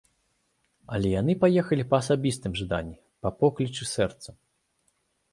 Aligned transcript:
Але 0.95 1.09
яны 1.21 1.33
паехалі 1.43 1.83
па 1.91 1.99
асабістым 2.03 2.55
жаданні, 2.61 2.97
па 3.27 3.33
поклічы 3.43 3.83
сэрца. 3.93 4.29